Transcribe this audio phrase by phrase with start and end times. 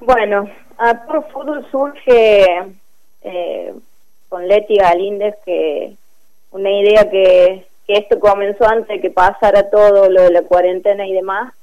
[0.00, 0.94] Bueno, a
[1.32, 2.44] Fútbol surge
[3.22, 3.74] eh,
[4.28, 5.96] con Leti Galíndez que
[6.50, 11.06] una idea que, que, esto comenzó antes de que pasara todo lo de la cuarentena
[11.06, 11.54] y demás,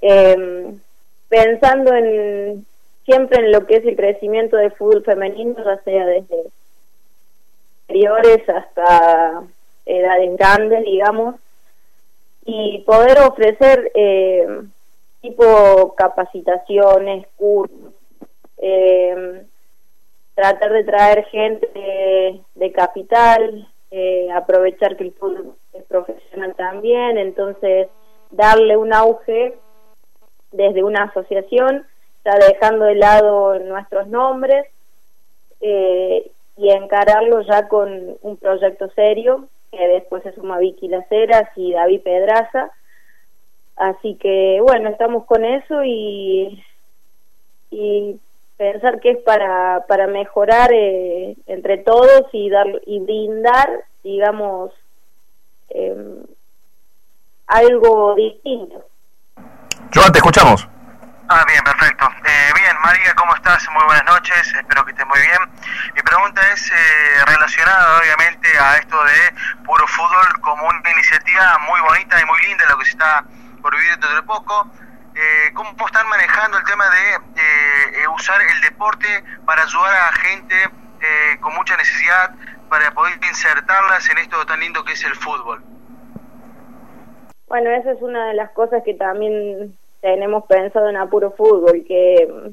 [0.00, 0.80] em,
[1.28, 2.66] pensando en
[3.04, 6.36] siempre en lo que es el crecimiento del fútbol femenino, ya sea desde
[7.88, 9.44] inferiores hasta
[9.86, 11.36] edades grandes, digamos,
[12.44, 14.46] y poder ofrecer eh,
[15.20, 17.92] tipo capacitaciones, cursos,
[18.58, 19.44] eh,
[20.34, 27.88] tratar de traer gente de, capital, eh, aprovechar que el fútbol es profesional también, entonces
[28.30, 29.54] darle un auge
[30.52, 31.86] desde una asociación,
[32.18, 34.66] está dejando de lado nuestros nombres
[35.60, 41.72] eh, y encararlo ya con un proyecto serio, que después se suma Vicky Laceras y
[41.72, 42.70] David Pedraza,
[43.76, 46.64] Así que bueno, estamos con eso y,
[47.70, 48.18] y
[48.56, 53.68] pensar que es para, para mejorar eh, entre todos y, dar, y brindar,
[54.02, 54.72] digamos,
[55.68, 56.22] eh,
[57.46, 58.84] algo distinto.
[59.94, 60.66] Joan, te escuchamos.
[61.28, 62.06] Ah, bien, perfecto.
[62.06, 63.66] Eh, bien, María, ¿cómo estás?
[63.72, 65.38] Muy buenas noches, espero que estés muy bien.
[65.94, 71.80] Mi pregunta es eh, relacionada, obviamente, a esto de Puro Fútbol como una iniciativa muy
[71.80, 73.24] bonita y muy linda, lo que se está
[73.62, 74.66] por vivir dentro de poco.
[75.14, 79.06] Eh, ¿Cómo están manejando el tema de eh, eh, usar el deporte
[79.46, 80.54] para ayudar a gente
[81.40, 82.34] con mucha necesidad
[82.68, 85.62] para poder insertarlas en esto tan lindo que es el fútbol?
[87.46, 92.52] Bueno, esa es una de las cosas que también tenemos pensado en Apuro Fútbol, que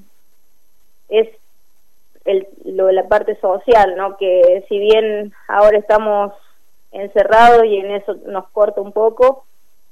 [1.09, 1.29] es
[2.25, 4.17] el, lo de la parte social, ¿no?
[4.17, 6.33] Que si bien ahora estamos
[6.91, 9.45] encerrados y en eso nos corta un poco,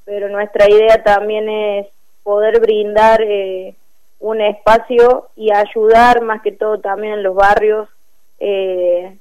[0.05, 1.87] pero nuestra idea también es
[2.23, 3.75] poder brindar eh,
[4.19, 7.89] un espacio y ayudar más que todo también en los barrios
[8.39, 9.17] eh,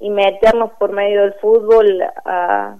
[0.00, 2.78] y meternos por medio del fútbol a,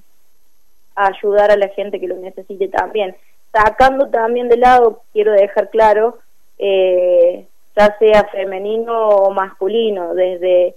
[0.94, 3.16] ayudar a la gente que lo necesite también.
[3.52, 6.18] Sacando también de lado, quiero dejar claro,
[6.58, 7.46] eh,
[7.76, 10.74] ya sea femenino o masculino, desde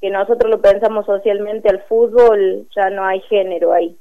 [0.00, 3.96] que nosotros lo pensamos socialmente al fútbol, ya no hay género ahí.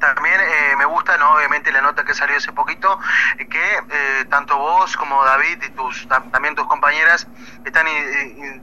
[0.00, 1.34] También eh, me gusta, ¿no?
[1.34, 2.98] obviamente, la nota que salió hace poquito,
[3.38, 7.26] eh, que eh, tanto vos como David y tus también tus compañeras
[7.64, 7.86] están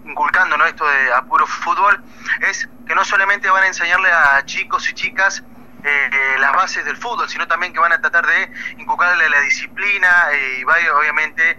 [0.06, 0.66] inculcando ¿no?
[0.66, 2.04] esto de apuro fútbol,
[2.42, 5.44] es que no solamente van a enseñarle a chicos y chicas
[6.40, 10.10] las bases del fútbol, sino también que van a tratar de inculcarle la disciplina
[10.60, 11.58] y obviamente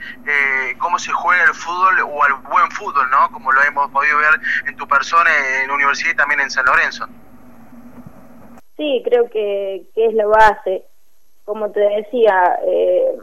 [0.76, 3.30] cómo se juega el fútbol o al buen fútbol, ¿no?
[3.30, 5.30] Como lo hemos podido ver en tu persona
[5.62, 7.08] en la universidad y también en San Lorenzo.
[8.78, 10.84] Sí, creo que, que es la base.
[11.44, 13.18] Como te decía, eh,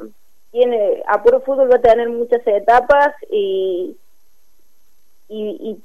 [0.52, 3.98] tiene, a puro fútbol va a tener muchas etapas y,
[5.30, 5.82] y,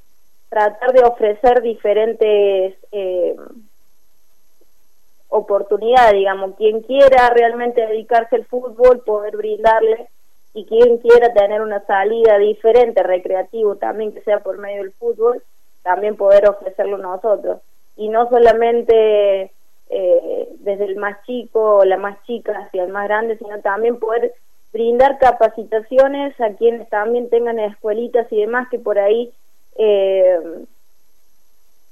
[0.48, 3.36] tratar de ofrecer diferentes eh,
[5.28, 10.08] oportunidades, digamos, quien quiera realmente dedicarse al fútbol, poder brindarle
[10.52, 15.41] y quien quiera tener una salida diferente, recreativo también, que sea por medio del fútbol,
[15.84, 17.60] también poder ofrecerlo nosotros.
[17.97, 19.52] Y no solamente
[19.90, 23.98] eh, desde el más chico o la más chica hacia el más grande, sino también
[23.98, 24.32] poder
[24.72, 29.32] brindar capacitaciones a quienes también tengan escuelitas y demás que por ahí
[29.76, 30.38] eh,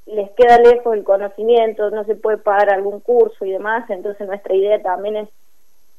[0.06, 4.54] les queda lejos el conocimiento, no se puede pagar algún curso y demás, entonces nuestra
[4.54, 5.28] idea también es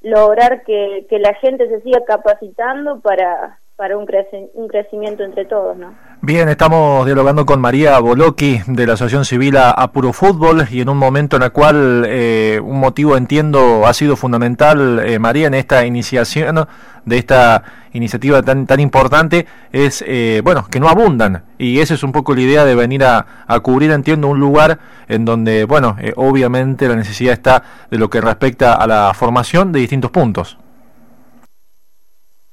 [0.02, 4.10] lograr que, que la gente se siga capacitando para, para un,
[4.54, 5.94] un crecimiento entre todos, ¿no?
[6.22, 10.90] Bien, estamos dialogando con María Boloqui de la Asociación Civil a, Puro Fútbol y en
[10.90, 15.54] un momento en el cual eh, un motivo entiendo ha sido fundamental, eh, María, en
[15.54, 16.68] esta iniciación
[17.06, 17.64] de esta
[17.94, 22.36] iniciativa tan tan importante es, eh, bueno, que no abundan y esa es un poco
[22.36, 23.26] la idea de venir a,
[23.64, 24.78] cubrir, entiendo, un lugar
[25.08, 29.80] en donde, bueno, obviamente la necesidad está de lo que respecta a la formación de
[29.80, 30.58] distintos puntos.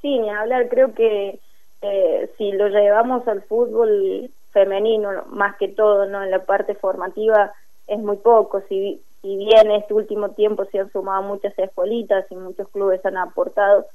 [0.00, 1.40] Sí, ni hablar, creo que
[1.88, 7.52] eh, si lo llevamos al fútbol femenino, más que todo, no en la parte formativa,
[7.86, 8.62] es muy poco.
[8.68, 13.16] Si, si bien este último tiempo se han sumado muchas escuelitas y muchos clubes han
[13.16, 13.86] aportado,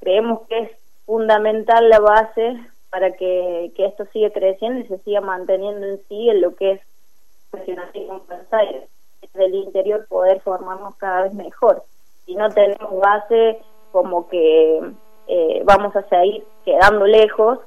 [0.00, 0.70] creemos que es
[1.06, 2.56] fundamental la base
[2.90, 6.72] para que, que esto siga creciendo y se siga manteniendo en sí en lo que
[6.72, 6.80] es
[7.50, 8.84] profesionalismo en
[9.22, 11.82] desde el interior poder formarnos cada vez mejor.
[12.26, 13.58] Si no tenemos base
[13.90, 14.80] como que
[15.28, 17.58] eh, vamos a seguir quedando lejos.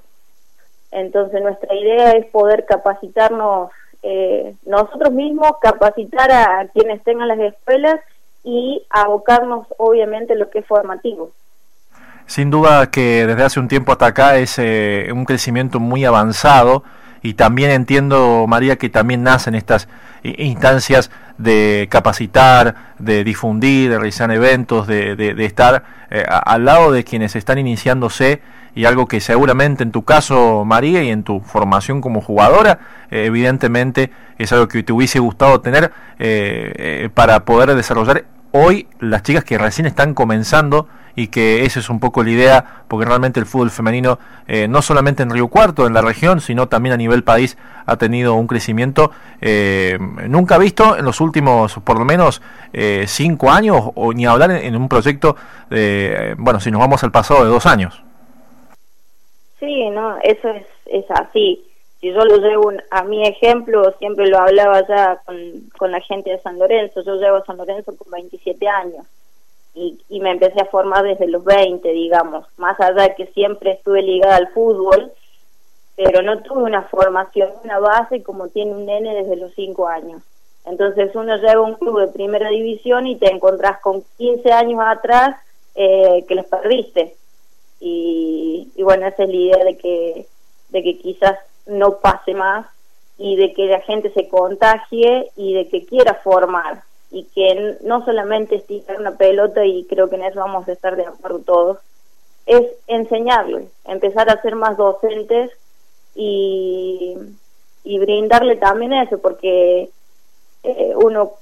[0.92, 3.72] Entonces nuestra idea es poder capacitarnos
[4.04, 8.00] eh, nosotros mismos, capacitar a, quienes tengan las escuelas
[8.44, 11.32] y abocarnos obviamente lo que es formativo.
[12.26, 16.84] Sin duda que desde hace un tiempo hasta acá es eh, un crecimiento muy avanzado
[17.22, 19.88] y también entiendo, María, que también nacen estas
[20.24, 27.04] instancias de capacitar, de difundir, de realizar eventos, de, de, estar eh, al lado de
[27.04, 28.42] quienes están iniciándose
[28.76, 32.80] y algo que seguramente en tu caso, María, y en tu formación como jugadora,
[33.12, 35.92] eh, evidentemente es algo que te hubiese gustado tener
[37.14, 42.00] para poder desarrollar hoy las chicas que recién están comenzando y que esa es un
[42.00, 45.94] poco la idea, porque realmente el fútbol femenino, eh, no solamente en Río Cuarto, en
[45.96, 47.58] la región, sino también a nivel país,
[47.88, 49.10] ha tenido un crecimiento
[49.42, 49.98] eh,
[50.28, 54.76] nunca visto en los últimos, por lo menos, eh, cinco años, o ni hablar en,
[54.76, 55.36] un proyecto,
[55.72, 58.04] de, bueno, si nos vamos al pasado de dos años.
[59.60, 61.66] Sí, no, eso es, es así.
[62.00, 65.38] Si yo lo llevo a mi ejemplo, siempre lo hablaba ya con,
[65.78, 69.06] con la gente de San Lorenzo, yo llevo a San Lorenzo con 27 años
[70.10, 74.02] y, me empecé a formar desde los 20, digamos, más allá de que siempre estuve
[74.02, 75.12] ligada al fútbol,
[75.96, 80.24] pero no tuve una formación, una base como tiene un nene desde los 5 años.
[80.66, 84.82] Entonces uno llega a un club de primera división y te encontrás con 15 años
[84.84, 85.36] atrás
[85.76, 87.16] eh, que los perdiste.
[87.80, 90.26] Y, y bueno, esa es la idea de que,
[90.70, 91.38] de que quizás
[91.68, 92.68] no pase más
[93.18, 98.04] y de que la gente se contagie y de que quiera formar y que no
[98.06, 101.78] solamente estirar una pelota y creo que en eso vamos a estar de acuerdo todos,
[102.46, 105.52] es enseñarle, empezar a ser más docentes
[106.16, 107.16] y,
[107.84, 109.90] y brindarle también eso, porque
[110.64, 111.34] eh, uno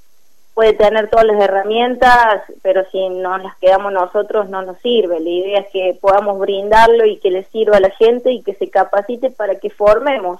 [0.55, 5.19] puede tener todas las herramientas, pero si no las quedamos nosotros no nos sirve.
[5.19, 8.55] La idea es que podamos brindarlo y que le sirva a la gente y que
[8.55, 10.39] se capacite para que formemos,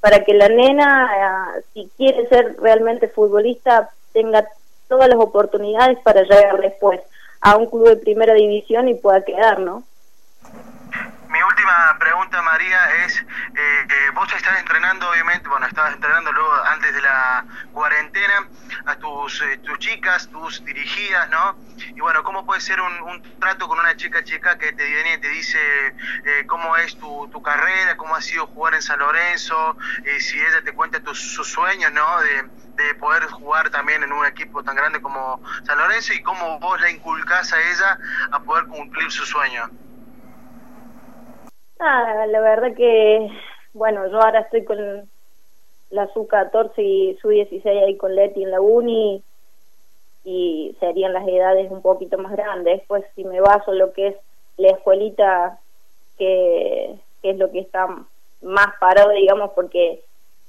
[0.00, 4.46] para que la nena, eh, si quiere ser realmente futbolista, tenga
[4.86, 7.00] todas las oportunidades para llegar después
[7.40, 9.82] a un club de primera división y pueda quedar, ¿no?
[12.60, 13.16] Es,
[13.54, 18.48] eh, eh, vos estás entrenando, obviamente, bueno, estabas entrenando luego antes de la cuarentena
[18.86, 21.56] a tus, eh, tus chicas, tus dirigidas, ¿no?
[21.94, 25.18] Y bueno, ¿cómo puede ser un, trato con una chica chica que te viene y
[25.18, 25.58] te dice
[26.48, 29.76] cómo es tu, tu, carrera, cómo ha sido jugar en San Lorenzo,
[30.18, 32.20] si ella te cuenta tus, sus sueños, ¿no?
[32.20, 36.58] De, de poder jugar también en un equipo tan grande como San Lorenzo y cómo
[36.58, 37.98] vos la inculcás a ella
[38.32, 39.70] a poder cumplir su sueño.
[41.80, 43.28] Ah, la verdad que,
[43.72, 45.08] bueno, yo ahora estoy con
[45.90, 49.22] la SU-14 y SU-16 ahí con Leti en la uni
[50.24, 52.82] y serían las edades un poquito más grandes.
[52.88, 54.16] Pues si me baso lo que es
[54.56, 55.60] la escuelita,
[56.18, 57.86] que, que es lo que está
[58.42, 60.02] más parado, digamos, porque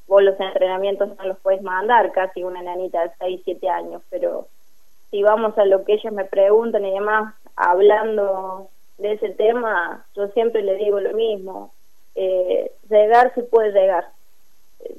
[0.08, 4.48] vos los entrenamientos no los puedes mandar, casi una nanita de 6, 7 años, pero
[5.12, 10.28] si vamos a lo que ellos me preguntan y demás, hablando de ese tema, yo
[10.30, 11.74] siempre le digo lo mismo,
[12.16, 14.10] eh, llegar se puede llegar.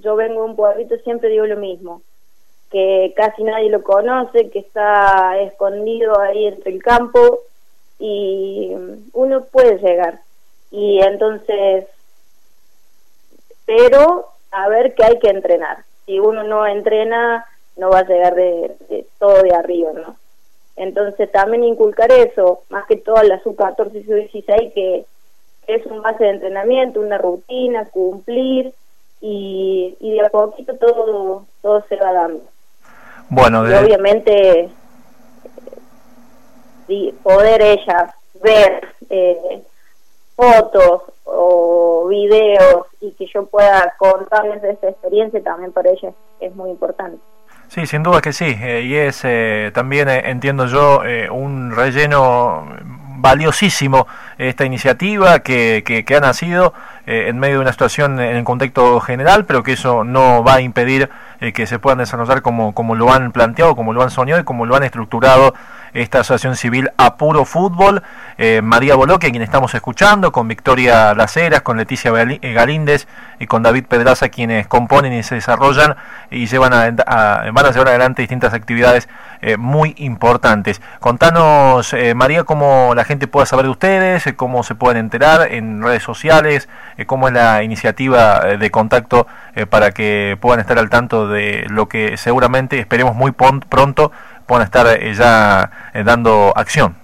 [0.01, 2.03] Yo vengo de un pueblito, siempre digo lo mismo,
[2.71, 7.41] que casi nadie lo conoce, que está escondido ahí entre el campo
[7.99, 8.75] y
[9.13, 10.21] uno puede llegar.
[10.71, 11.87] Y entonces,
[13.67, 15.85] pero a ver que hay que entrenar.
[16.07, 20.17] Si uno no entrena, no va a llegar de, todo de arriba, ¿no?
[20.81, 25.05] Entonces también inculcar eso, más que todo la sub-14 y sub-16, que
[25.67, 28.73] es un base de entrenamiento, una rutina, cumplir,
[29.21, 32.41] y, y de a poquito todo, todo se va dando.
[33.29, 34.71] Bueno, y obviamente
[36.89, 39.63] eh, poder ellas ver eh,
[40.35, 46.57] fotos o videos y que yo pueda contarles de esa experiencia también para ella es
[46.57, 47.19] muy importante.
[47.71, 52.67] Sí, sin duda que sí, eh, y es eh, también, eh, entiendo yo, un relleno
[53.19, 54.09] valiosísimo
[54.39, 56.75] esta iniciativa que, que, ha nacido
[57.07, 60.61] en medio de una situación en el contexto general, pero que eso no va a
[60.63, 61.11] impedir
[61.55, 64.67] que se puedan desarrollar como, como lo han planteado, como lo han soñado y como
[64.67, 65.55] lo han estructurado
[65.95, 68.03] esta asociación civil a puro fútbol.
[68.39, 73.07] Eh, María Boloque, quien estamos escuchando, con Victoria Laceras, con Leticia eh, Galíndez
[73.39, 75.97] y con David Pedraza, quienes componen y se desarrollan
[76.31, 79.09] y llevan a, van a llevar adelante distintas actividades
[79.43, 80.81] eh, muy importantes.
[81.01, 86.03] Contanos, María, cómo la gente pueda saber de ustedes, cómo se pueden enterar en redes
[86.03, 86.69] sociales,
[87.07, 89.27] cómo es la iniciativa de contacto
[89.71, 94.13] para que puedan estar al tanto de lo que seguramente esperemos muy pronto
[94.51, 96.97] puedan estar eh, ya eh, dando acción.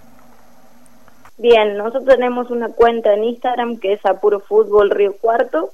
[1.39, 5.71] Bien, nosotros tenemos una cuenta en Instagram que es Apuro Fútbol Río Cuarto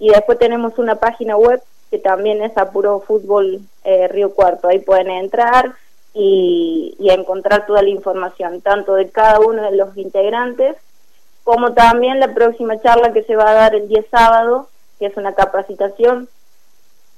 [0.00, 4.66] y después tenemos una página web que también es Apuro Fútbol eh, Río Cuarto.
[4.66, 5.74] Ahí pueden entrar
[6.14, 10.74] y, y encontrar toda la información, tanto de cada uno de los integrantes
[11.44, 14.68] como también la próxima charla que se va a dar el día sábado,
[14.98, 16.28] que es una capacitación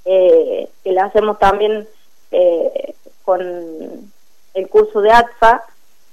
[0.04, 1.88] eh, que la hacemos también
[2.30, 2.94] eh,
[3.26, 3.42] con
[4.54, 5.62] el curso de ATFA,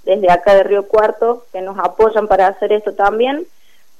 [0.03, 3.47] desde acá de Río Cuarto, que nos apoyan para hacer esto también.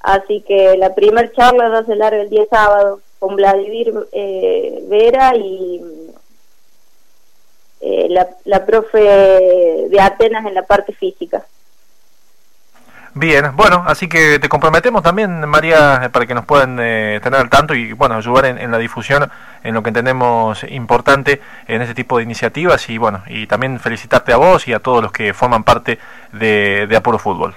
[0.00, 5.34] Así que la primera charla va a ser el día sábado con Vladimir eh, Vera
[5.34, 5.82] y
[7.80, 11.46] eh, la, la profe de Atenas en la parte física.
[13.16, 17.48] Bien, bueno, así que te comprometemos también, María, para que nos puedan eh, tener al
[17.48, 19.30] tanto y bueno, ayudar en, la difusión
[19.62, 24.32] en lo que entendemos importante en este tipo de iniciativas y bueno, y también felicitarte
[24.32, 26.00] a vos y a todos los que forman parte
[26.32, 27.54] de, de Apuro Fútbol.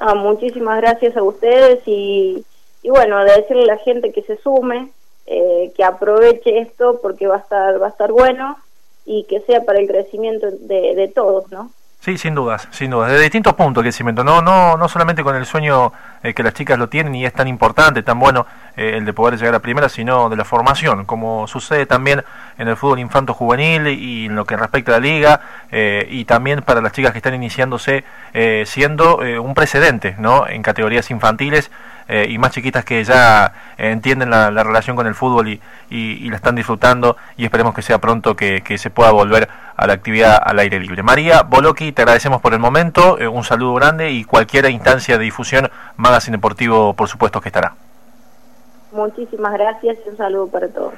[0.00, 2.44] Ah, muchísimas gracias a ustedes y,
[2.82, 4.90] y bueno, de decirle a la gente que se sume,
[5.26, 8.58] eh, que aproveche esto porque va a estar va a estar bueno
[9.06, 11.70] y que sea para el crecimiento de, de todos, ¿no?
[12.00, 13.10] Sí, sin dudas, sin dudas.
[13.10, 16.54] De distintos puntos que cimiento, no, no, no solamente con el sueño eh, que las
[16.54, 19.58] chicas lo tienen y es tan importante, tan bueno eh, el de poder llegar a
[19.58, 22.24] primera, sino de la formación, como sucede también
[22.58, 26.24] en el fútbol infanto juvenil y en lo que respecta a la liga, eh, y
[26.24, 28.04] también para las chicas que están iniciándose,
[28.66, 30.46] siendo un precedente, ¿no?
[30.46, 31.70] En categorías infantiles
[32.10, 35.60] eh, y más chiquitas que ya entienden la, relación con el fútbol
[35.90, 39.92] y, la están disfrutando y esperemos que sea pronto que, se pueda volver a la
[39.92, 41.02] actividad al aire libre.
[41.02, 45.24] María Boloki, te agradecemos por el momento, eh, un saludo grande y cualquier instancia de
[45.24, 47.74] difusión, Magazine Deportivo por supuesto que estará.
[48.90, 50.94] Muchísimas gracias y un saludo para todos.